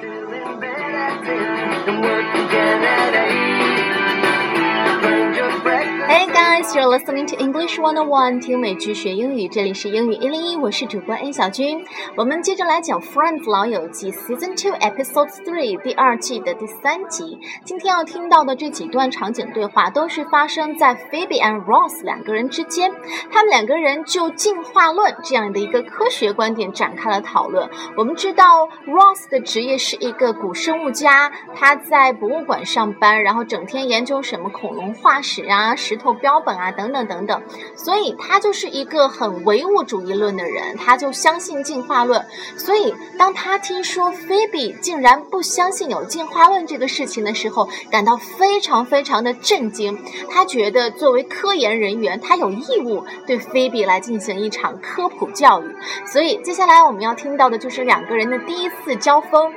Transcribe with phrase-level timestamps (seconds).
[0.00, 0.39] to live.
[6.90, 11.86] Listening to English One on One，听美剧学英语，这里是英语一零一，我是主播 N 小军。
[12.16, 17.38] 我们接着来讲《Friends 老友记》Season Two Episode Three 第二季的第三集。
[17.64, 22.90] 今天要听到的这几段场景对话，都是发生在 Phoebe and Ross 两个人之间。
[23.30, 27.70] 他们两个人就进化论这样的一个科学观点展开了讨论。
[27.96, 37.42] 我们知道 Ross 的职业是一个古生物家，他在博物馆上班，然后整天研究什么恐龙化石啊、石头标本啊等等等等，
[37.76, 42.24] 所以他就是一个很唯物主义论的人，他就相信进化论。
[42.56, 49.98] 所以当他听说菲比竟然不相信有进化论这个事情的时候，感到非常非常的震惊。
[50.30, 55.76] 他觉得作为科研人员，他有义务对菲比来进行一场科普教育。
[56.06, 59.52] 所以接下来我们要听到的就是两个人的第一次交锋。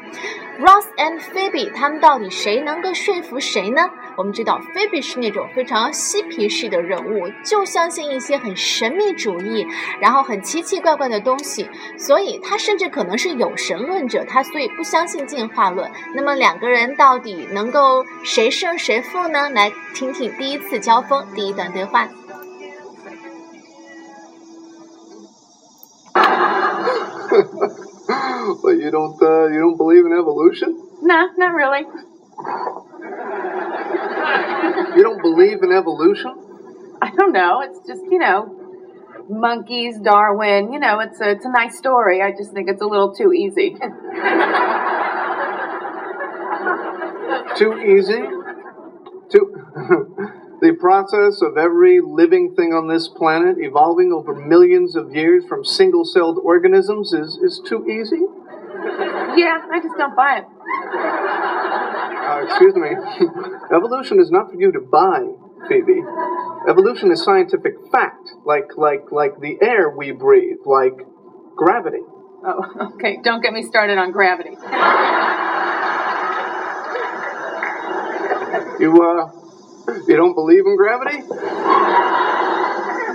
[0.59, 3.89] Ross and Phoebe，他们到底谁能够说服谁呢？
[4.15, 9.65] 我们知道 Phoebe 是那种非常嬉皮士的人物，就相信一些很神秘主义，
[9.99, 15.91] 然后很奇奇怪怪的东西，所以他甚至可能是有神论者，他所以不相信进化论。
[16.15, 19.49] 那么两个人到底能够谁胜谁负呢？
[19.49, 22.07] 来听听第一次交锋第一段对话。
[28.61, 30.77] But you don't uh, you don't believe in evolution?
[31.01, 31.85] Nah, not really.
[34.95, 36.35] You don't believe in evolution?
[37.01, 37.61] I don't know.
[37.61, 38.55] It's just, you know,
[39.29, 40.71] monkeys, Darwin.
[40.71, 42.21] You know, it's a, it's a nice story.
[42.21, 43.75] I just think it's a little too easy.
[47.57, 48.21] Too easy?
[49.29, 49.53] Too
[50.61, 55.63] the process of every living thing on this planet evolving over millions of years from
[55.63, 58.21] single-celled organisms is, is too easy?
[59.35, 60.45] Yeah, I just don't buy it.
[62.23, 62.89] Uh, excuse me.
[63.75, 65.21] Evolution is not for you to buy,
[65.67, 66.01] Phoebe.
[66.67, 71.05] Evolution is scientific fact, like like like the air we breathe, like
[71.55, 72.03] gravity.
[72.45, 73.19] Oh, okay.
[73.23, 74.57] Don't get me started on gravity.
[78.79, 79.31] You uh
[80.07, 81.23] you don't believe in gravity?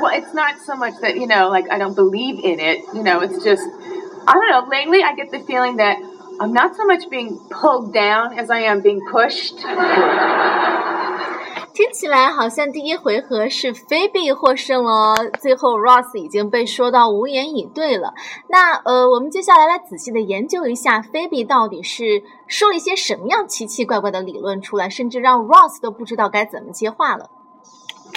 [0.01, 2.85] Well, it's not so much that, you know, like I don't believe in it.
[2.95, 4.69] You know, it's just, I don't know.
[4.71, 5.99] Lately, I get the feeling that
[6.40, 9.56] I'm not so much being pulled down as I am being pushed.
[11.74, 18.14] 听起来好像第一回合是菲比获胜了，最后 Ross 已经被说到无言以对了。
[18.48, 27.32] 那呃，我们接下来来仔细的研究一下菲比到底是说了一些什么样奇奇怪怪的理论出来，甚至让 Ross 都不知道该怎么接话了。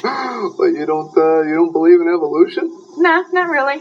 [0.02, 2.70] But you don't uh, you don't believe in evolution?
[2.98, 3.80] nah, not really.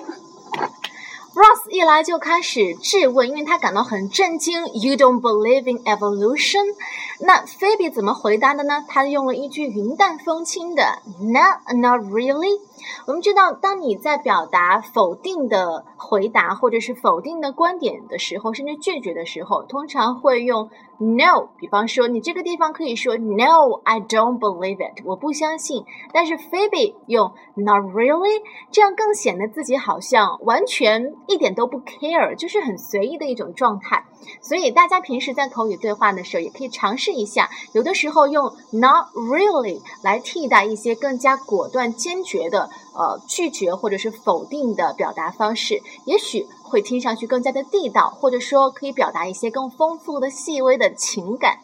[1.32, 4.66] Ross 一来就开始质问，因为他感到很震惊。
[4.66, 6.74] You don't believe in evolution？
[7.20, 8.84] 那 Phoebe 怎么回答的呢？
[8.88, 12.58] 他用了一句云淡风轻的 “No, not really”。
[13.06, 21.48] 我们知道，当你在表达否定的回答或者是否定的观点的时候，甚至拒绝的时候，通常会用 no。
[21.58, 25.84] 比方说，你这个地方可以说 “No, I don't believe it”，我不相信。
[26.12, 34.04] 但是 Phoebe 用 “Not really”，这样更显得自己好像完全一点都不 care，就是很随意的一种状态。
[34.40, 42.70] 所以大家平时在口语对话的时候，也可以尝试一下，有的时候用 “Not really” 来替代一些更加果断、坚决的。
[42.94, 51.58] 呃，拒绝或者是否定的表达方式，也许会听上去更加的地道，或者说可以表达一些更丰富的、细微的情感。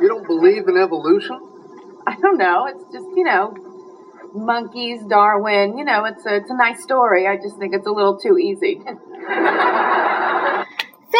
[0.00, 1.40] You don't believe in evolution?
[2.04, 2.66] I don't know.
[2.66, 3.54] It's just, you know,
[4.34, 5.76] monkeys, Darwin.
[5.76, 7.28] You know, it's a, it's a nice story.
[7.28, 8.80] I just think it's a little too easy.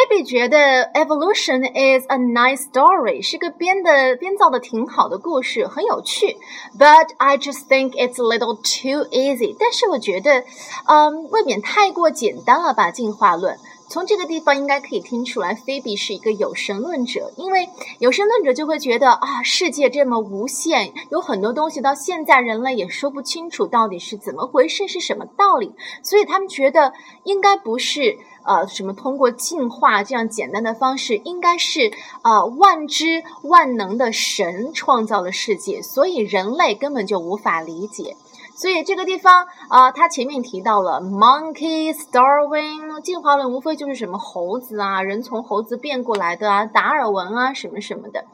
[0.02, 0.58] 菲比觉得
[0.94, 6.38] evolution is a nice story 是个编的编造的挺好的故事，很有趣。
[6.76, 9.54] But I just think it's a little too easy。
[9.56, 10.44] 但是我觉得，
[10.86, 12.90] 嗯，未免太过简单了吧？
[12.90, 13.56] 进化论。
[13.88, 25.72] 从这个地方应该可以听出来，菲比是一个有神论者，因为有神论者就会觉得啊，世界这么无限，有很多东西到现在人类也说不清楚到底是怎么回事，是什么道理，
[26.02, 26.94] 所以他们觉得
[27.24, 31.92] 应该不是呃什么通过进化这样简单的方式，应该是
[32.22, 38.16] 呃万知万能的神创造了世界，所以人类根本就无法理解。
[38.54, 48.24] 所以这个地方啊，它前面提到了 monkeys, Darwin，进化论无非就是什么猴子啊，人从猴子变过来的啊，达尔文啊，什么什么的。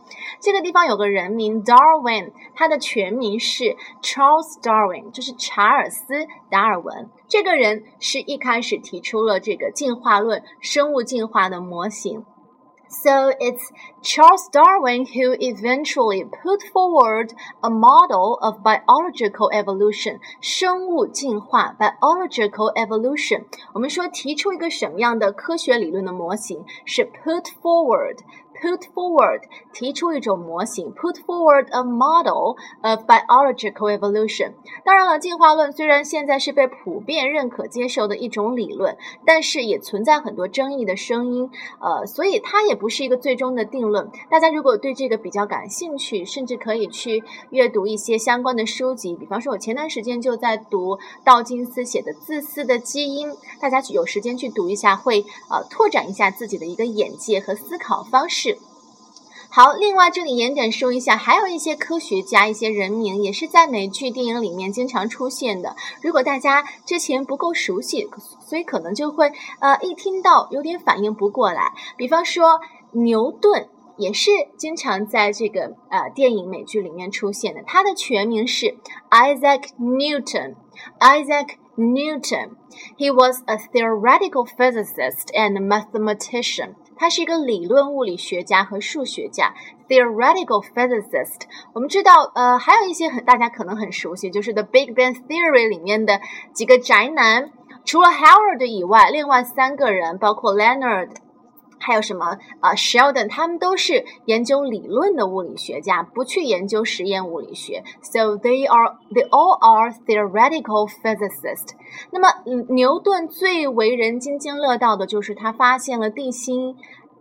[0.40, 6.14] 这个地方有个人名 Darwin，他的全名是 Charles Darwin，就是查尔斯·
[6.50, 7.08] 达尔文。
[7.28, 12.24] 这个人是一开始提出了这个进化论、生物进化的模型。
[12.87, 13.71] So it's
[14.03, 23.45] Charles Darwin who eventually put forward a model of biological evolution，生物进化 biological evolution。
[23.73, 28.19] 我们说提出一个什么样的科学理论的模型是 put forward。
[28.60, 34.52] put forward 提出一种模型，put forward a model of biological evolution。
[34.84, 41.50] 当然了，进化论虽然现在是被普遍认可接受的一种理论，但是也存在很多争议的声音。
[41.80, 44.10] 呃，所以它也不是一个最终的定论。
[44.30, 49.14] 大家如果对这个比较感兴趣，甚至可以去阅读一些相关的书籍。
[49.14, 58.47] 比方说，我前段时间就在读道金斯写的《自私的基因》，大家有时间去读一下，会呃拓展一下自己的一个眼界和思考方式。
[59.58, 65.74] 好，另外这里严点说一下，还有一些科学家、一些人名也是在美剧、电影里面经常出现的。
[66.00, 68.08] 如果大家之前不够熟悉，
[68.46, 71.72] 所以可能就会呃一听到有点反应不过来。
[71.96, 72.60] 比方说
[72.92, 77.60] 牛顿也是经常在这个呃电影、美剧里面出现的。
[77.66, 78.76] 他的全名是
[79.10, 80.54] Isaac Newton。
[81.00, 82.50] Isaac Newton.
[82.96, 86.76] He was a theoretical physicist and mathematician.
[86.98, 89.54] 他是一个理论物理学家和数学家
[89.88, 91.42] ，theoretical physicist。
[91.72, 96.20] 我们知道，呃，还有一些很大家可能很熟悉，就是《The Big Bang Theory》里面的
[96.52, 97.50] 几个宅男，
[97.84, 101.10] 除了 Howard 以外，另外三个人，包括 Leonard。
[101.78, 107.84] 还有什么啊？Sheldon 他们都是研究理论的物理学家，不去研究实验物理学。
[108.02, 111.70] So they are they all are theoretical physicists。
[112.10, 112.28] 那么
[112.68, 116.76] 牛顿最为人津津乐道的就是他发现了地心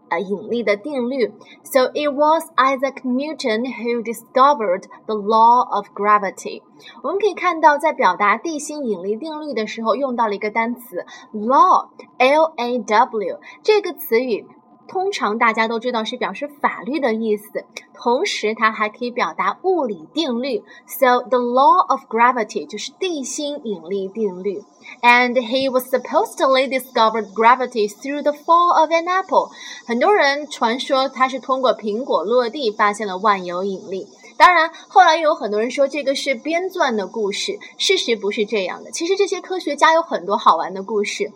[0.09, 1.33] 呃引力的定律。
[1.63, 6.63] So it was Isaac Newton who discovered the law of gravity。
[7.03, 14.47] 我们可以看到，在表达地心引力定律的时候，用到了一个单词 law，l a w 这个词语。
[14.88, 20.64] 通常大家都知道是表示法律的意思，同时它还可以表达物理定律。
[20.88, 24.64] So the law of gravity 就是地心引力定律。
[25.02, 29.52] And he was supposedly discovered gravity through the fall of an apple。
[29.86, 34.08] 很多人传说他是通过苹果落地发现了万有引力。
[34.38, 38.92] 当然，后来又有很多人说这个是编撰的故事，事实不是这样的。
[38.92, 41.32] 其实这些科学家有很多好玩的故事。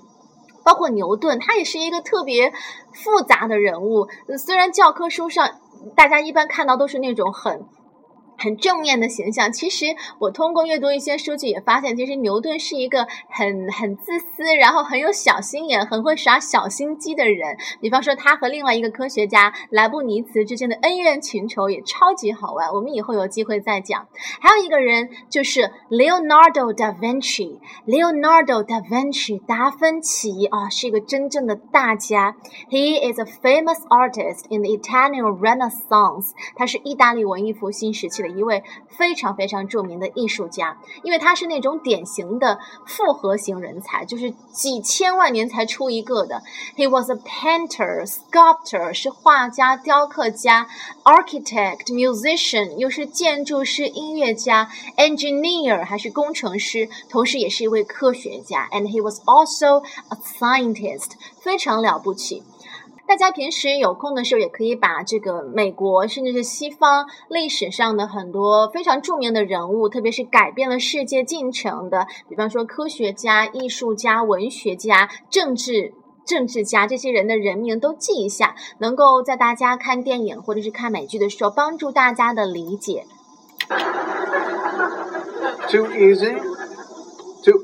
[0.63, 2.51] 包括牛顿，他也是一个特别
[2.93, 4.07] 复杂的人物。
[4.37, 5.59] 虽然教科书上
[5.95, 7.65] 大家一般看到都是那种很。
[8.41, 9.51] 很正面的形象。
[9.51, 9.85] 其实
[10.19, 17.55] 我通过阅读一些书籍也发现，其实牛顿是一个很很自私，然后很有小心眼、很会耍小心机的人。
[17.79, 22.73] 比方说，他和另外一个科学家莱布尼茨之间的恩怨情仇也超级好玩。
[22.73, 24.07] 我们以后有机会再讲。
[24.39, 32.35] 还有一个人就是 Leonardo da Vinci，Leonardo da Vinci 达芬奇啊，是一个真正的大家。
[32.71, 36.31] He is a famous artist in the Italian Renaissance。
[36.55, 38.30] 他是意大利文艺复兴时期的。
[38.31, 46.41] 一位非常非常著名的艺术家，因为他是那种典型的复合型人才，就是几千万年才出一个的。
[46.75, 50.67] He was a painter, sculptor，是画家、雕刻家
[51.03, 58.67] ；architect, musician，又是建筑师、音乐家；engineer，还是工程师，同时也是一位科学家。
[58.71, 62.43] And he was also a scientist，非常了不起。
[63.11, 75.93] 大家平时有空的时候，也可以把这个美国甚至是西方历史上的很多非常著名的人物，特别是改变了世界进程的，比方说科学家、艺术家、文学家、政治
[76.25, 83.05] 政治家这些人的人名都记一下，能够在大家看电影或者是看美剧的时候，帮助大家的理解。
[85.67, 86.33] Too easy.
[87.43, 87.59] Too.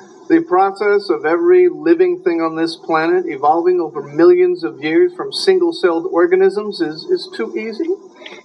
[0.27, 5.33] The process of every living thing on this planet evolving over millions of years from
[5.33, 7.85] single celled organisms is, is too easy.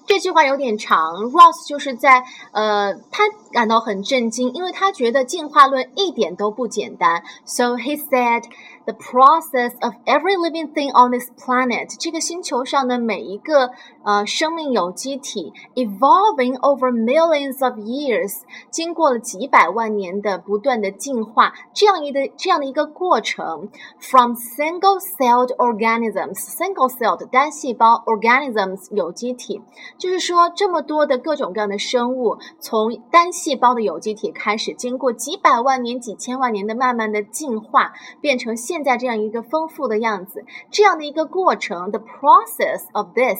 [0.04, 7.22] 这句话有点长，Ross 就是在呃，他感到很震惊，因为他觉得进化论一点都不简单。
[7.44, 8.42] So he said,
[8.86, 13.70] the the process of every living thing on this planet，这个星球上的每一个
[14.03, 29.61] 呃生命有机体 evolving over millions of years，经过了几百万年的不断的进化，这样一个这样的一个过程，from single-celled organisms，single-celled 单细胞 organisms 有机体，
[29.97, 43.39] 就是说这么多的各种各样的生物，从单细胞的有机体开始，经过几百万年、几千万年的慢慢的进化，变成现在这样一个丰富的样子，这样的一个过程，the process of this。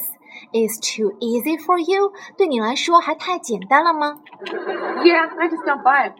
[0.52, 2.12] Is too easy for you？
[2.36, 4.18] 对你来说还太简单了吗
[5.02, 6.14] ？Yeah, I just don't buy it.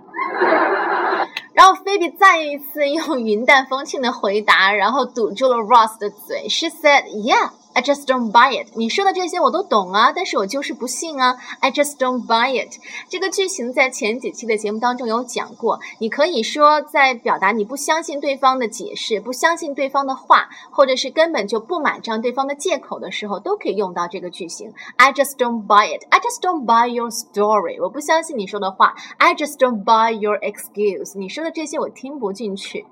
[1.55, 6.49] 然后菲比再一次用云淡风轻的回答，然后堵住了 Ross 的嘴。
[6.49, 8.70] She said, "Yeah." I just don't buy it。
[8.76, 11.38] 你说的这些我都懂啊，但是我就是不信啊。
[11.60, 12.80] I just don't buy it。
[13.08, 15.80] 这个句型在前几期的节目当中有讲过。
[16.00, 24.74] 你可以说在表达你不相信对方的解释，不相信对方的话，或者是根本就不买账对方的借口的时候，都可以用到这个句型。
[24.96, 27.80] I just don't buy it。I just don't buy your story。
[27.80, 28.96] 我不相信你说的话。
[29.18, 31.16] I just don't buy your excuse。
[31.16, 32.88] 你说的这些我听不进去。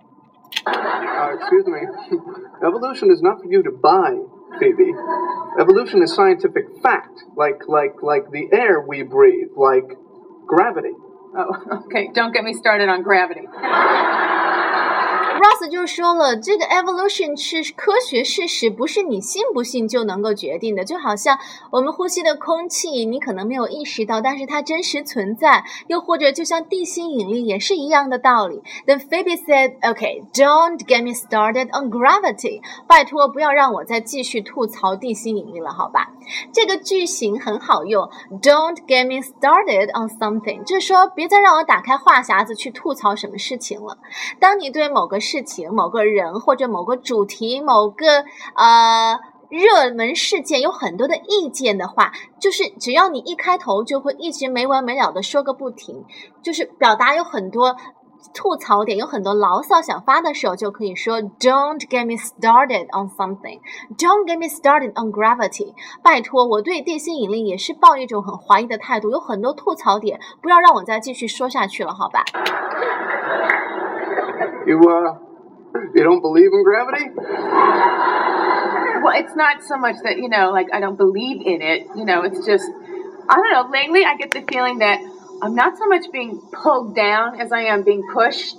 [0.63, 1.79] Uh, excuse me.
[2.61, 4.15] Evolution is not for you to buy.
[4.58, 4.92] Phoebe.
[5.60, 9.96] Evolution is scientific fact, like like like the air we breathe, like
[10.46, 10.94] gravity.
[11.36, 12.10] Oh, okay.
[12.14, 13.46] Don't get me started on gravity.
[15.40, 20.84] Ross 就说了，这个 evolution 是科学事实，不是你信不信就能够决定的。
[20.84, 21.38] 就好像
[21.70, 25.64] 我们呼吸的空气，你可能没有意识到，但是它真实存在。
[25.86, 28.60] 又或者，就像地心引力也是一样的道理。
[28.86, 36.10] Then Phoebe said, "Okay, don't get me started on gravity." 拜托，不要让我再继续吐槽地心引力了，好吧？
[36.52, 38.06] 这个句型很好用
[38.42, 43.96] ，Don't get me started on something，就是说别再让我打开话匣子去吐槽什么事情了。
[44.38, 48.24] 当你对某个事事情、某个人或者某个主题、某个
[48.56, 49.16] 呃
[49.48, 56.04] 热门事件有很多的意见的话，就是只要你一开头就会一直没完没了的说个不停，
[56.42, 57.76] 就是表达有很多
[58.34, 63.60] 吐槽点、有很多牢骚想发的时候，就可以说 Don't get me started on something.
[63.96, 65.74] Don't get me started on gravity.
[66.02, 72.24] 拜托，我对地心引力也是抱一种很怀疑的态度，有很多吐槽点，不要让我再继续说下去了，好吧
[74.66, 75.18] ？You uh,
[75.94, 77.10] you don't believe in gravity?
[79.02, 81.86] Well, it's not so much that you know, like I don't believe in it.
[81.96, 82.64] You know, it's just
[83.28, 83.68] I don't know.
[83.70, 85.00] Lately, I get the feeling that
[85.42, 88.56] I'm not so much being pulled down as I am being pushed.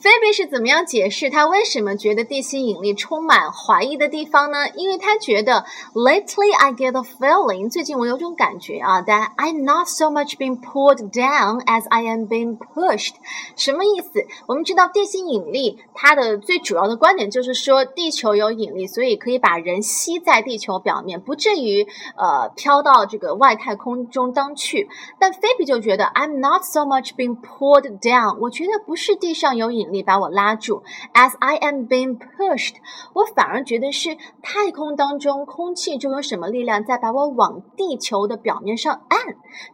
[0.00, 4.66] 菲比是怎么样解释他为什么觉得地心引力充满怀疑的地方呢？
[4.74, 12.20] 因为他觉得 lately I get a feeling，最近我有种感觉啊，that I'm not so much being pulled down as I am
[12.26, 13.12] being pushed。
[13.56, 14.26] 什么意思？
[14.46, 24.88] 我们知道地心引力它的最主要的观点就是说地球有引力，所以可以把人吸在地球表面，不至于呃飘到这个外太空中当去。
[25.18, 29.89] 但菲比就觉得 I'm not so much being pulled down，我觉得不是地上有引。
[29.92, 30.82] 你把我拉住
[31.14, 32.76] ，as I am being pushed，
[33.12, 39.18] 我反而觉得是太空当中空气中有什么力量在把我往地球的表面上按，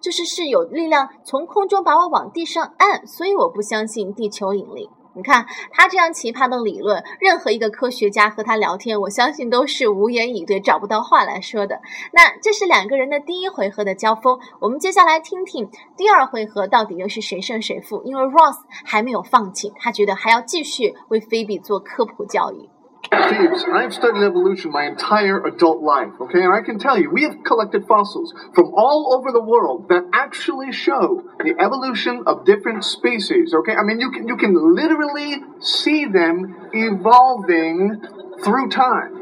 [0.01, 4.91] 就是是有力量从空中把我往地上按，所以我不相信地球引力。
[5.17, 11.81] 你看他这样奇葩的理论，任何一个科学家和他聊天，我相信都是无言以对，找不到话来说的。
[12.13, 18.03] 那这是两个人的第一回合的交锋，我们接下来听听第二回合到底又是谁胜谁负。
[18.05, 22.69] 因为 Ross 还没有放弃，他觉得还要继续为菲比做科普教育。
[23.11, 26.43] Thebes, I've studied evolution my entire adult life, okay?
[26.43, 30.05] And I can tell you, we have collected fossils from all over the world that
[30.13, 33.75] actually show the evolution of different species, okay?
[33.75, 38.03] I mean, you can, you can literally see them evolving
[38.43, 39.15] through time.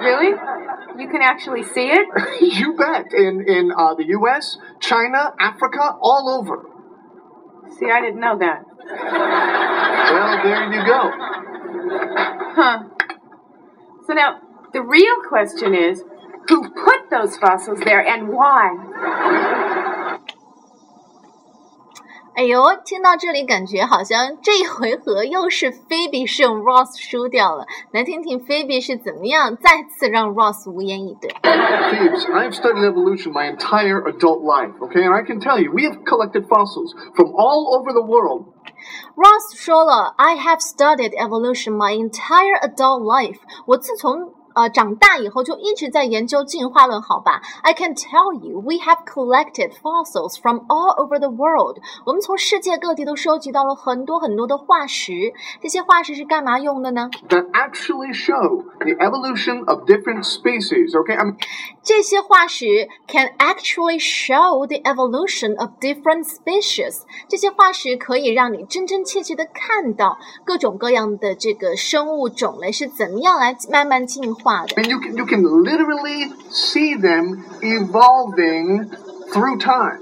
[0.00, 0.34] Really?
[0.98, 2.06] You can actually see it?
[2.40, 3.12] you bet.
[3.14, 6.66] In, in uh, the US, China, Africa, all over.
[7.78, 8.64] See, I didn't know that.
[10.12, 11.51] Well, there you go.
[12.55, 12.83] Huh.
[14.05, 14.39] So now,
[14.73, 16.03] the real question is
[16.49, 18.77] who put those fossils there and why?
[22.35, 27.65] 哎呦，听到这里感觉好像这一回合又是菲比胜，Ross 输掉了。
[27.91, 31.31] 来听听菲比是怎么样再次让 Ross 无言以对。
[31.41, 35.03] Thebes, I've studied evolution my entire adult life, okay?
[35.03, 38.53] And I can tell you, we have collected fossils from all over the world.
[39.15, 43.39] Ross 说了，I have studied evolution my entire adult life。
[43.65, 47.41] 我自从 呃长大以后就一直在研究进化论，好吧？
[47.61, 51.77] I can tell you, we have collected fossils from all over the world。
[52.05, 55.33] 我们从世界各地都收集到了很多很多的化石。
[55.61, 57.09] 这些化石是干嘛用的呢？
[57.29, 60.91] That actually show the evolution of different species.
[60.95, 61.35] Okay, I mean,
[61.83, 67.03] 这些化石 can actually show the evolution of different species。
[67.29, 74.75] 这些化石可以让你真真切切的看到各种各样的这个生物种类是怎么样来慢慢进化 的。
[74.75, 78.89] And you can you can literally see them evolving
[79.31, 79.99] through time.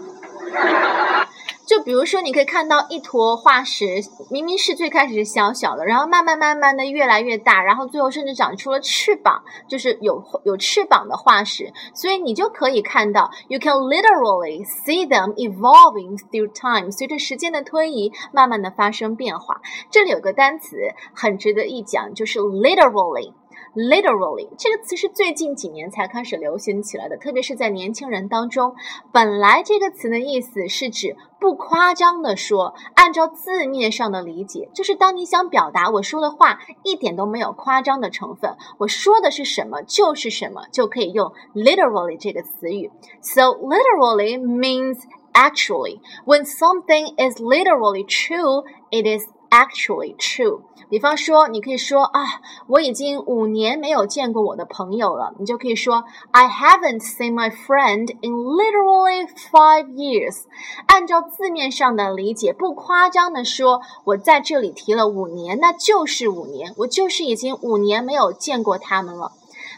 [1.65, 11.74] 就比如说，你可以看到一坨化石，明明是最开始是小小的，然后慢慢慢慢的越来越大，然后最后甚至长出了翅膀，就是有有翅膀的化石。
[11.96, 19.60] 所以你就可以看到，you can literally see them evolving through time，随着时间的推移，慢慢的发生变化。
[19.89, 20.77] 这里有个单词
[21.15, 23.34] 很值得一讲，就是 literally。
[23.75, 28.75] Literally 这个词是最近几年才开始流行起来的，特别是在年轻人当中。
[29.12, 42.91] 本来这个词的意思是指不夸张的说，按照字面上的理解，就是当你想表达我说的话一点都没有夸张的成分，我说的是什么就是什么，就可以用 literally 这个词语。
[43.23, 44.99] So literally means
[45.33, 46.00] actually.
[46.27, 50.62] When something is literally true, it is actually true。
[50.88, 56.02] 比方说，你可以说啊，我已经五年没有见过我的朋友了，你就可以说
[56.33, 60.42] I haven't seen my friend in literally five years。
[60.87, 69.30] 按照字面上的理解，不夸张的说，我在这里提了五年，那就是五年，我就是已经五年没有见过他们了。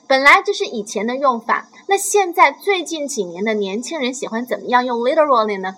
[0.06, 5.76] 本来这是以前的用法，那现在最近几年的年轻人喜欢怎么样用 literally 呢？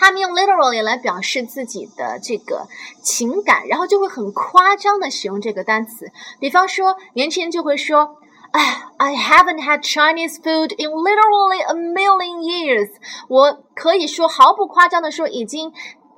[0.00, 2.68] 他们用 literally 来表示自己的这个
[3.02, 6.12] 情感，然后就会很夸张的使用这个单词。
[6.38, 8.16] 比方说，年轻人就会说
[8.52, 12.90] ：“哎，I haven't had Chinese food in literally a million years。”
[13.28, 15.72] 我可以说毫不夸张的说，已经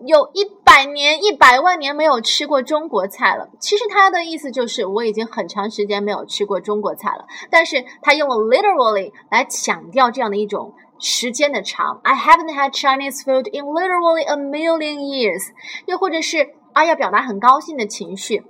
[0.04, 3.48] 有一百年、一百万年没有吃过中国菜了。
[3.58, 10.74] 其实他的意思就是我已经很长时间没有吃过中国菜了，但是他用了 literally 来强调这样的一种。
[11.00, 15.48] 时间的长，I haven't had Chinese food in literally a million years。
[15.86, 18.44] 又或者是啊，要表达很高兴的情绪，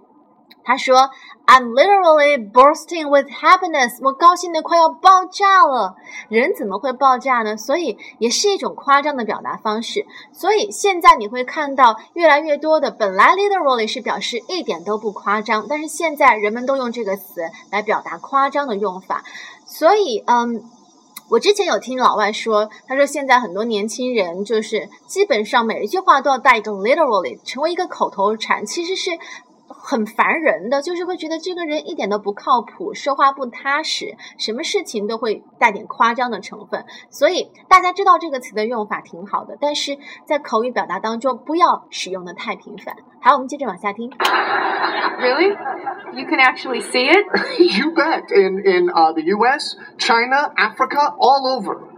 [0.63, 1.11] 他说
[1.47, 3.99] ，I'm literally bursting with happiness。
[4.03, 5.95] 我高兴的快要爆炸了。
[6.29, 7.57] 人怎么会爆炸呢？
[7.57, 10.05] 所以也是一种夸张的表达方式。
[10.33, 17.41] 所以现在你会看到越来越多的，本来 literally 是表示一点都不夸张，但是现在人们都用这个词
[17.71, 19.23] 来表达夸张的用法。
[19.65, 20.65] 所以，嗯。
[21.31, 29.13] 我之前有听老外说，他说现在很多年轻人就是基本上每一句话都要带一个 literally，成为一个口头禅，其实是
[29.91, 36.85] 很烦人的，就是会觉得这个人一点都不靠谱，说话不踏实，什么事情都会带点夸张的成分。
[37.11, 42.95] 所以大家知道这个词的用法挺好的，但是在口语表达当中不要使用的太频繁。
[43.21, 44.09] 好，我们接着往下听。
[45.19, 45.51] Really?
[46.13, 47.27] You can actually see it?
[47.59, 48.31] you bet.
[48.31, 51.90] In in uh, the U.S., China, Africa, all over.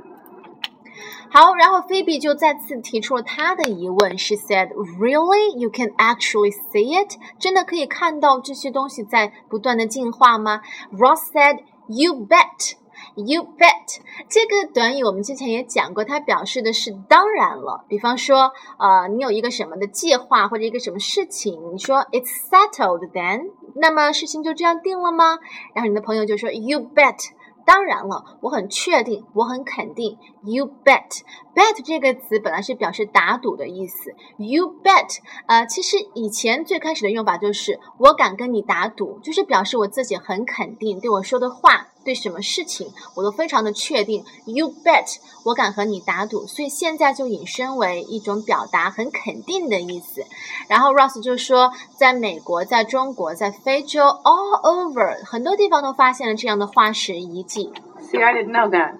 [1.30, 4.18] 好，然后菲比就再次提出了她的疑问。
[4.18, 5.56] She said, "Really?
[5.58, 7.16] You can actually see it?
[7.38, 10.60] 真的可以看到这些东西在不断的进化吗
[10.92, 12.76] ？Ross said, "You bet."
[13.14, 17.84] You bet 这个短语我们之前也讲过，它表示的是当然了。
[17.86, 25.38] 比方说，呃，你有一个什么的计划或者一个什么事情，你说 It's settled then，那么事情就这样定了吗？
[25.74, 27.32] 然后你的朋友就说 You bet。
[27.64, 30.18] 当然了，我很确定，我很肯定。
[30.44, 34.14] You bet，bet 这个词本来是表示打赌的意思。
[34.36, 41.88] You bet，呃，其实以前最开始的用法就是我敢跟你打赌，就是表示我自己很肯定，对我说的话。
[42.04, 50.24] 对什么事情我都非常的确定，You bet，我敢和你打赌，所以现在就引申为一种表达很肯定的意思。
[50.68, 57.72] 然后 Ross 就说，在美国、在中国、在非洲，all over，很多地方都发现了这样的化石遗迹。
[58.00, 58.94] See, I didn't know that.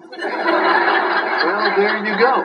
[1.43, 2.43] Well, there you go.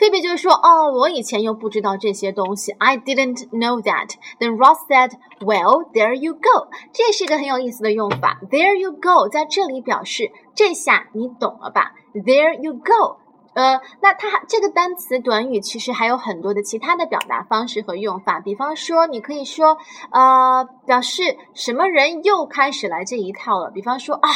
[0.00, 12.72] 菲比就说：“哦，我以前又不知道这些东西，I didn't know that。” Then Ross said, "Well, there you go." 这是一个很有意思的用法，There you go，在这里表示这下你懂了吧？There you
[12.72, 13.19] go。
[13.54, 19.78] 呃，那它这个单词短语其实还有很多的其他的表达方式和用法，比方说，你可以说，
[20.10, 23.70] 呃，表示什么人又开始来这一套了。
[23.70, 24.28] 比方说啊，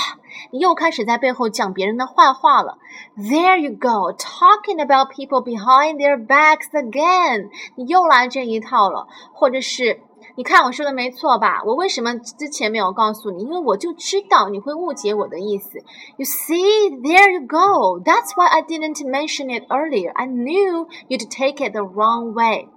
[0.51, 2.79] 你又开始在背后讲别人的坏话了。
[3.17, 7.51] There you go, talking about people behind their backs again。
[7.77, 10.01] 你又来这一套了，或者是。
[10.37, 11.63] 你看我说的没错吧？
[11.65, 13.45] 我为什么之前没有告诉你？
[13.45, 15.79] 因为我就知道你会误解我的意思。
[16.17, 18.01] You see, there you go.
[18.01, 20.13] That's why I didn't mention it earlier.
[20.13, 22.69] I knew you'd take it the wrong way.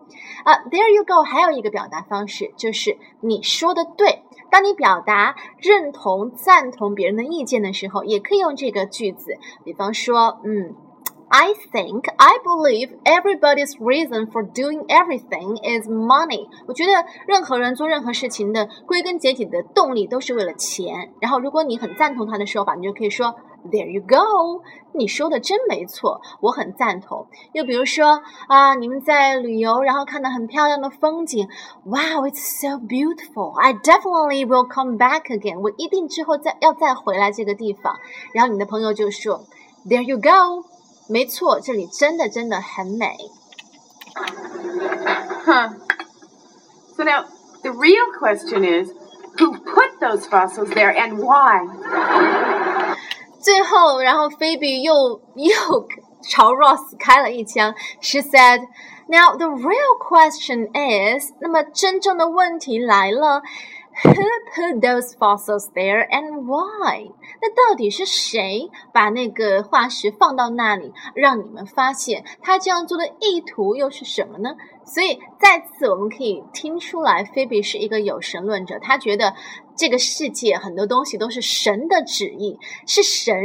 [0.44, 1.24] 啊，there you go。
[1.24, 4.24] 还有一个表达方式就是你说的对。
[4.52, 9.38] 当你表达认同、赞同别人的意见的时候，也可以用这个句子。
[9.64, 10.76] 比方说，嗯。
[11.30, 16.48] I think, I believe everybody's reason for doing everything is money.
[16.68, 16.92] 我觉得
[17.28, 21.12] 任何人做任何事情的归根结底的动力都是为了钱。
[21.20, 23.36] 然后，如果你很赞同他的说法，你就可以说
[23.70, 24.64] There you go，
[24.94, 27.28] 你说的真没错，我很赞同。
[27.52, 31.50] 又比如说啊，你们在旅游，然后看到很漂亮的风景
[31.84, 33.60] ，Wow, it's so beautiful.
[33.60, 35.60] I definitely will come back again.
[35.60, 37.98] 我一定之后再要再回来这个地方。
[38.34, 39.44] 然后你的朋友就说
[39.86, 40.66] There you go。
[41.09, 43.17] 没错，这里真的真的很美。
[45.45, 45.71] Huh.
[46.97, 47.25] So now
[47.63, 48.93] the real question is,
[49.39, 51.67] who put those fossils there and why?
[53.41, 55.89] 最后，然后菲比又又
[56.31, 57.75] 朝 Ross 开了一枪。
[58.01, 58.61] She said,
[59.09, 63.43] "Now the real question is，那么真正的问题来了。”
[64.04, 64.14] Who
[64.54, 67.12] put those fossils there and why？
[67.42, 74.56] 那到底是谁把那个化石放到那里，让你们发现他这样做的意图又是什么呢？
[74.88, 79.36] 所以再次我们可以听出来，菲比是一个有神论者，他觉得。
[79.80, 83.36] 这个世界很多东西都是神的旨意，是神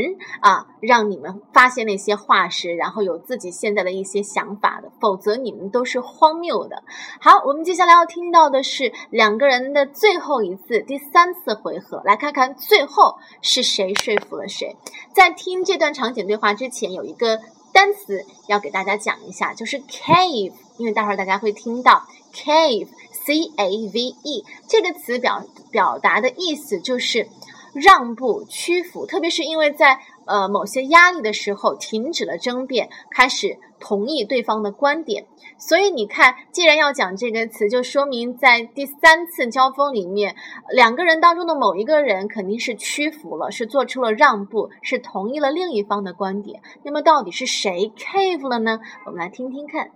[0.41, 6.83] 啊，让你们发现那些化石，然后有自己现在的一些想法的，否则你们都是荒谬的。
[7.21, 14.75] 好，我们接下来要听到的是两个人的最后一次、第三次回合，来看看最后是谁说服了谁。
[15.15, 17.39] 在听这段场景对话之前，有一个
[17.75, 22.03] 单词要给大家讲一下，就是 cave，因为待会儿大家会听到
[22.35, 22.89] cave。
[23.25, 27.29] C A V E 这个词表表达的意思就是
[27.73, 35.27] 让步、屈服，特别是因为在呃某些压力的时候，停止了争辩，开始同意对方的观点。
[35.57, 40.35] 所以你看，既然要讲这个词，就说明在第三次交锋里面，
[40.75, 46.61] 两个人当中的某一个人肯定是屈服了，是做出了让步，是同意了另一方的观点。
[46.83, 48.81] 那么到底是谁 cave 了呢？
[49.07, 49.93] 我们来听听看。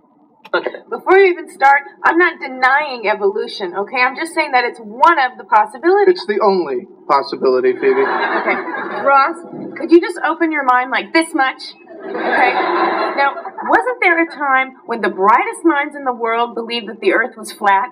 [0.91, 4.01] Before you even start, I'm not denying evolution, okay?
[4.01, 6.15] I'm just saying that it's one of the possibilities.
[6.17, 8.05] It's the only possibility, Phoebe.
[8.47, 8.55] Okay.
[9.03, 9.37] Ross,
[9.77, 11.75] could you just open your mind like this much?
[12.05, 12.53] Okay.
[13.17, 13.35] Now,
[13.69, 17.37] wasn't there a time when the brightest minds in the world believed that the earth
[17.37, 17.91] was flat?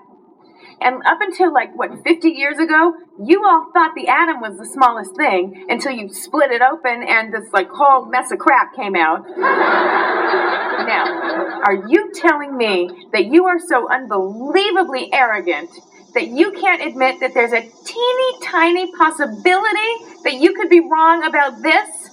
[0.80, 4.66] And up until like, what, 50 years ago, you all thought the atom was the
[4.66, 8.96] smallest thing until you split it open and this like whole mess of crap came
[8.96, 9.24] out.
[10.86, 15.70] now, are you telling me that you are so unbelievably arrogant
[16.14, 19.90] that you can't admit that there's a teeny tiny possibility
[20.22, 22.10] that you could be wrong about this?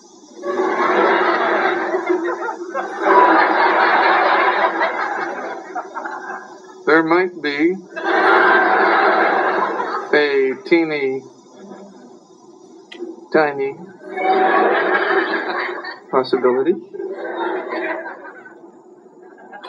[6.86, 7.76] There might be
[10.14, 11.22] a teeny
[13.32, 13.76] tiny
[16.12, 16.74] possibility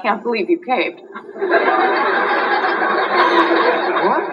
[0.02, 1.02] Can't believe you caved.
[4.08, 4.24] What?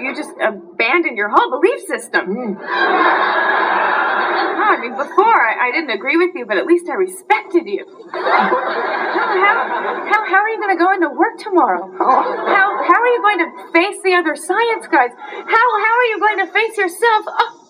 [0.00, 2.26] You just abandoned your whole belief system.
[2.26, 2.56] Mm.
[4.66, 7.84] I mean, before I, I, didn't agree with you, but at least I respected you.
[8.12, 8.18] how,
[10.10, 11.90] how, how are you going to go into work tomorrow?
[11.98, 15.10] How, how are you going to face the other science guys?
[15.16, 17.24] How, how are you going to face yourself?
[17.28, 17.60] Oh.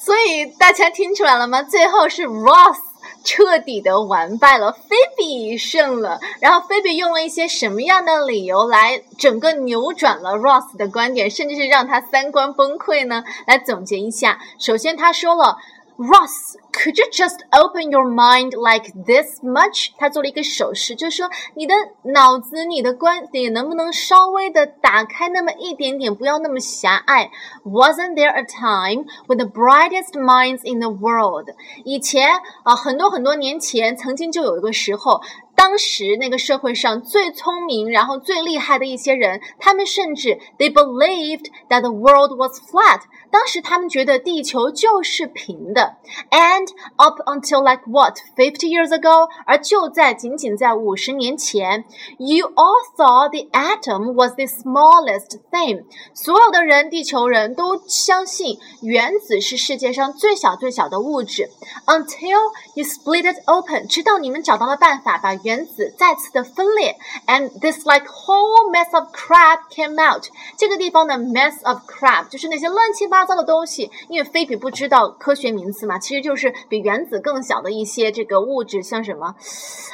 [0.00, 1.62] 所以大家听出来了吗？
[1.62, 2.76] 最后是 Ross
[3.23, 6.19] 彻底的完败了，菲比胜了。
[6.39, 13.23] 然后菲比用了一些什么样的理由来整个扭转了 Ross 的观点，甚至是让他三观崩溃呢？
[13.45, 15.57] 来总结一下，首先他说了。
[15.99, 19.89] Ross, could you just open your mind like this much？
[19.97, 21.73] 他做了一个手势，就是说你的
[22.13, 27.31] 脑子、你的观点能不能稍微的打开那么一点点，不要那么狭隘。
[27.63, 31.49] Wasn't there a time when the brightest minds in the world？
[31.83, 32.29] 以前
[32.63, 35.21] 啊，很多很多年前，曾经就有一个时候。
[35.57, 43.01] 当时那个社会上最聪明，然后最厉害的一些人，他们甚至 they believed that the world was flat。
[43.29, 45.97] 当时他们觉得地球就是平的。
[46.29, 51.85] And up until like what fifty years ago，而就在仅仅在五十年前
[52.19, 55.85] ，you all thought the atom was the smallest thing。
[56.13, 61.49] 所有的人，地球人都相信原子是世界上最小最小的物质。
[61.87, 66.93] Until you split it open，直到你们找到了办法把原子再次的分裂
[67.25, 70.25] ，and this like whole mess of crap came out。
[70.57, 79.35] 这个地方的 mess of crap 就是那些乱七八糟的东西，因为菲比不知道科学名词嘛，其实就是比原子更小的一些这个物质，像什么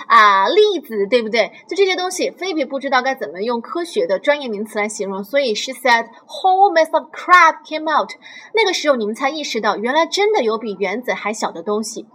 [0.07, 1.51] 啊粒子，对不对？
[1.69, 8.09] 就这些东西，菲比不知道该怎么用科学的专业名词来形容，所以 she said whole mess of crap came out。
[8.55, 12.07] 那个时候你们才意识到，原来真的有比原子还小的东西。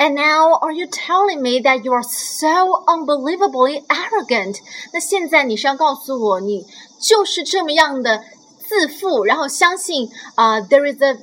[0.00, 4.58] And now, are you telling me that you are so unbelievably arrogant？
[4.92, 6.66] 那现在你是要告诉我，你
[7.00, 8.22] 就是这么样的
[8.58, 11.16] 自负，然后相信啊、uh,，there is a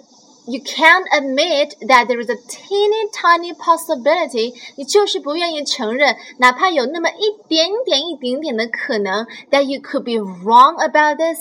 [0.48, 11.18] you can't admit that there is a teeny tiny possibility，你就是不愿意承认，哪怕有那么一点点、一点点的可能，that you could be wrong about
[11.18, 11.38] this。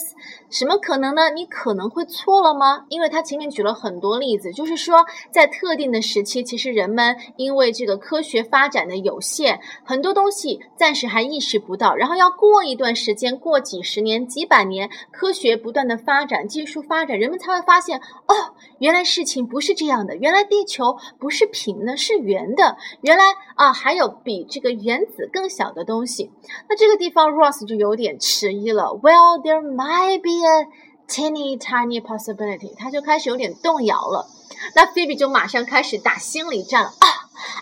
[0.50, 1.30] 什么可能呢？
[1.30, 2.86] 你可能会错了吗？
[2.88, 23.24] 因为他前面举了很多例子，就是说在特定的时期，其实人们因为这个科学发展的有限，很多东西暂时还意识不到，然后要过一段时间，过几十年、几百年，科学不断的发展，技术发展，人们才会发现，哦，原来事情不是这样的，原来地球不是平的，是圆的，原来
[23.56, 26.32] 啊还有比这个原子更小的东西。
[26.70, 29.00] 那这个地方 Ross 就有点迟疑了。
[29.02, 30.68] Well, there might be a
[31.08, 34.28] teeny tiny possibility，他就开始有点动摇了。
[34.76, 37.08] 那 Phoebe 就马上开始打心理战了啊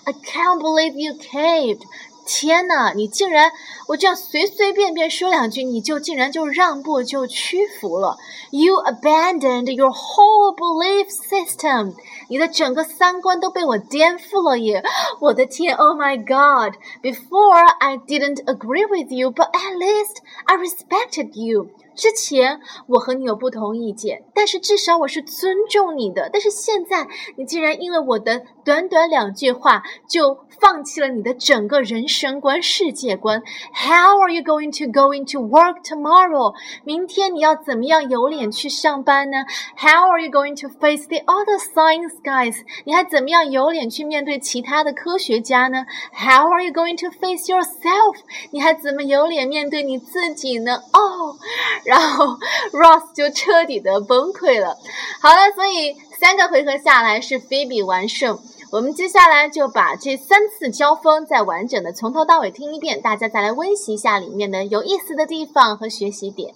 [0.06, 1.82] ！I can't believe you caved。
[2.27, 3.51] 天呐，你竟然
[3.89, 8.19] 我这样随随便便说两句，你就竟然就让步就屈服了。
[8.51, 11.95] You abandoned your whole belief system，
[12.29, 14.83] 你的整个三观都被我颠覆了耶！
[15.21, 21.71] 我的天，Oh my God！Before I didn't agree with you，but at least I respected you。
[21.96, 26.30] 之前我和你有不同意见，但是至少我是尊重你的。
[26.32, 33.42] 但是现在你竟然因为我的短短两句话就放弃了你的整个人生观、世界观。
[33.74, 36.54] How are you going to go into work tomorrow？
[36.84, 39.46] 明天你要怎么样有脸去上班呢
[39.78, 42.58] ？How are you going to face the other science guys？
[42.84, 48.18] 你还怎么样有脸去面对其他的科学家呢？How are you going to face yourself？
[48.52, 50.76] 你还怎么有脸面对你自己呢？
[50.94, 51.38] 哦。
[51.86, 52.38] 然后
[52.74, 54.76] Ross 就彻底的崩溃了。
[55.22, 58.40] 好了，所以三个回合下来是 Phoebe 完胜。
[58.72, 66.54] 我们接下来就把这三次交锋再完整的从头到尾听一遍，大家再来温习一下里面的有意思的地方和学习点。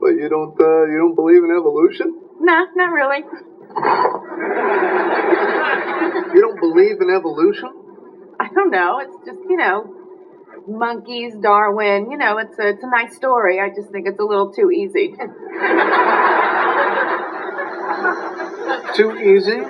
[0.00, 2.12] but you don't uh, you don't believe in evolution?
[2.40, 3.24] Nah, not really.
[6.34, 7.70] You don't believe in evolution?
[8.38, 8.98] I don't know.
[9.00, 9.84] It's just, you know,
[10.68, 12.10] monkeys, Darwin.
[12.10, 13.60] You know, it's a, it's a nice story.
[13.60, 15.14] I just think it's a little too easy.
[18.94, 19.60] Too easy?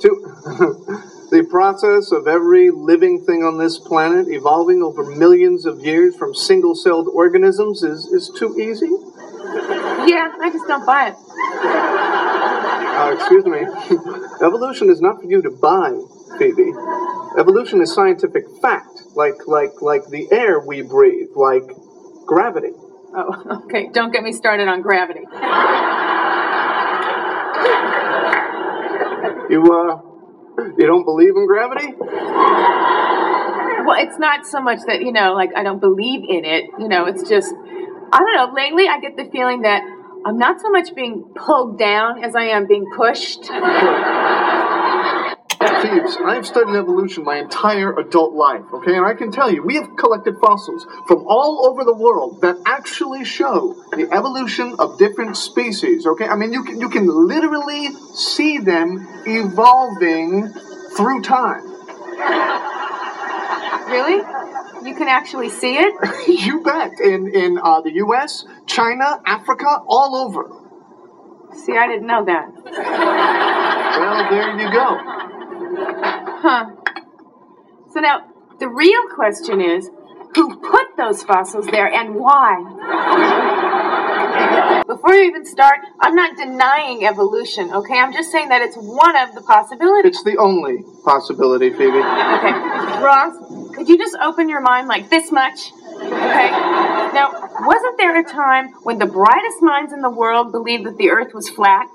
[0.00, 0.30] Too
[1.30, 6.34] the process of every living thing on this planet evolving over millions of years from
[6.34, 8.90] single-celled organisms is, is too easy?
[10.06, 11.16] yeah, I just don't buy it.
[13.00, 13.60] Uh, excuse me.
[14.46, 15.92] Evolution is not for you to buy,
[16.38, 16.72] Phoebe.
[17.38, 21.68] Evolution is scientific fact, like like like the air we breathe, like
[22.26, 22.72] gravity.
[23.14, 23.90] Oh, okay.
[23.92, 25.26] Don't get me started on gravity.
[29.50, 30.00] You uh,
[30.78, 31.92] you don't believe in gravity?
[33.84, 36.64] Well, it's not so much that, you know, like I don't believe in it.
[36.78, 37.52] You know, it's just,
[38.12, 38.52] I don't know.
[38.54, 39.82] Lately, I get the feeling that
[40.24, 43.40] I'm not so much being pulled down as I am being pushed.
[45.60, 48.96] Thebes, I've studied evolution my entire adult life, okay?
[48.96, 52.56] And I can tell you, we have collected fossils from all over the world that
[52.64, 56.24] actually show the evolution of different species, okay?
[56.24, 60.48] I mean, you can, you can literally see them evolving
[60.96, 61.64] through time.
[63.90, 64.22] really?
[64.82, 65.92] You can actually see it?
[66.46, 66.92] you bet.
[67.00, 70.48] In, in uh, the US, China, Africa, all over.
[71.54, 72.48] See, I didn't know that.
[74.00, 75.36] Well, there you go.
[76.42, 76.70] Huh.
[77.92, 78.24] So now,
[78.58, 79.90] the real question is
[80.34, 82.56] who put those fossils there and why?
[84.86, 87.98] Before you even start, I'm not denying evolution, okay?
[87.98, 90.12] I'm just saying that it's one of the possibilities.
[90.14, 91.98] It's the only possibility, Phoebe.
[91.98, 92.52] Okay.
[93.04, 93.36] Ross,
[93.74, 95.72] could you just open your mind like this much?
[95.94, 96.50] Okay.
[97.12, 101.10] Now, wasn't there a time when the brightest minds in the world believed that the
[101.10, 101.86] earth was flat?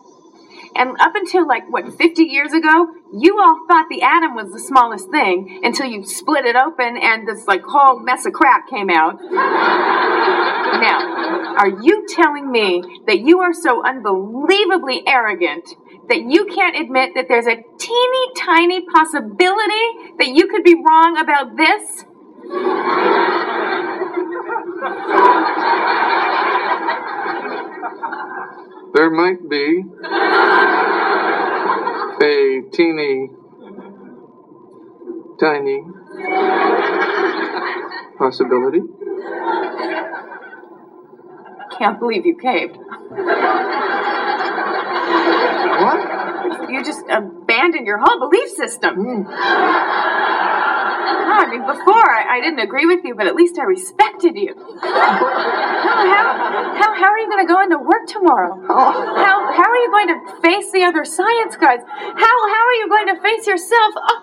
[0.75, 4.59] And up until like, what, 50 years ago, you all thought the atom was the
[4.59, 8.89] smallest thing until you split it open and this like whole mess of crap came
[8.89, 9.19] out.
[10.75, 15.69] Now, are you telling me that you are so unbelievably arrogant
[16.09, 21.17] that you can't admit that there's a teeny tiny possibility that you could be wrong
[21.17, 22.03] about this?
[28.95, 29.83] There might be
[32.21, 33.29] a teeny
[35.37, 35.83] tiny
[38.17, 38.79] possibility.
[41.77, 42.77] Can't believe you caved.
[45.81, 46.69] What?
[46.69, 48.95] You just abandoned your whole belief system.
[48.95, 49.23] Hmm.
[51.26, 54.36] No, I mean, before I, I didn't agree with you, but at least I respected
[54.36, 54.54] you.
[54.54, 56.26] No, how,
[56.74, 58.58] how, how are you going to go into work tomorrow?
[58.66, 61.80] How, how are you going to face the other science guys?
[61.86, 63.94] How, how are you going to face yourself?
[63.96, 64.18] Oh.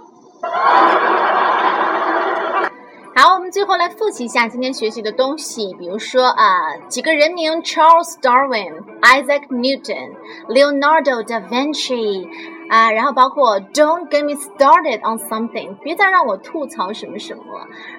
[3.16, 12.30] 好，我们最后来复习一下今天学习的东西，比如说啊，几个人名：Charles Darwin、Isaac Newton、Leonardo da Vinci
[12.73, 17.43] 啊，然后包括 Don't get me started on something，别再让我吐槽什么什么。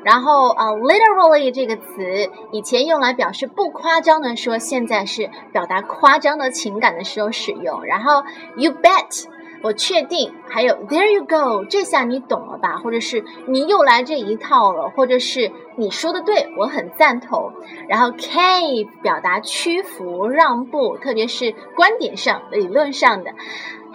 [0.04, 7.86] 然后啊，literally 这个词以前用来表示不夸张的说，现在是表达夸张的情感的时候使用。
[7.86, 8.24] 然后
[8.58, 9.26] You bet。
[9.64, 12.78] 我确定，还有 There you go，这下你懂了吧？
[12.84, 17.52] 或者是你又来这一套了，或者是你说的对，我很赞同。
[17.88, 23.32] 然后 cave 表达屈服、让步，特别是观点上、理论上的。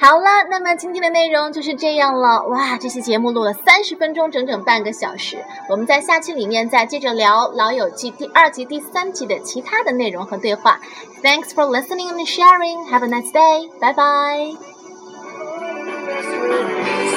[0.01, 2.47] 好了，那么今天的内容就是这样了。
[2.47, 5.37] 哇，这期节目录了三十分钟，整整半个小时。
[5.69, 10.81] 我们在下期里面再接着聊《老友记》第二集、第三集的其他的内容和对话。
[11.23, 12.89] Thanks for listening and sharing.
[12.89, 13.69] Have a nice day.
[13.81, 14.78] Bye bye.
[16.21, 17.15] Someone else,